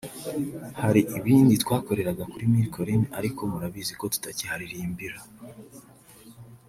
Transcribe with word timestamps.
hari 0.81 1.01
ibindi 1.17 1.53
twakoreraga 1.63 2.23
kuri 2.31 2.43
Mille 2.51 2.71
Collines 2.75 3.11
ariko 3.19 3.39
murabizi 3.51 3.93
ko 3.99 4.05
tutakiharirimbira 4.13 5.17